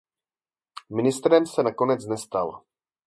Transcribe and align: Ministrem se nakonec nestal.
Ministrem 0.99 1.45
se 1.47 1.63
nakonec 1.63 2.05
nestal. 2.05 2.61